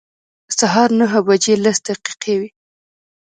سهار 0.59 0.89
نهه 0.99 1.19
بجې 1.27 1.53
لس 1.63 1.77
دقیقې 1.87 2.35
وې. 2.39 2.49